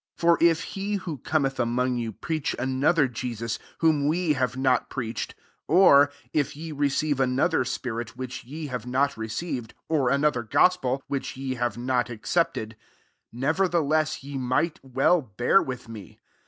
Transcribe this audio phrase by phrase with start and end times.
[0.17, 4.57] 4 For if he who cometh among you, preach another Je sus, whom wc have
[4.57, 5.35] not preach ed,
[5.67, 11.03] or (f ye receive another spirit, which ye have not re ceived, or another gospel,
[11.07, 12.75] ivhich ye have not accepted,
[13.31, 16.17] neverthelesa ye might well bear with me.